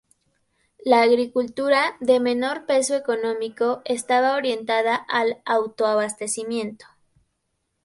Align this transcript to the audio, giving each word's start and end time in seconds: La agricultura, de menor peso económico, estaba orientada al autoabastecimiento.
La 0.83 1.03
agricultura, 1.03 1.95
de 1.99 2.19
menor 2.19 2.65
peso 2.65 2.95
económico, 2.95 3.83
estaba 3.85 4.35
orientada 4.35 4.95
al 4.95 5.43
autoabastecimiento. 5.45 6.87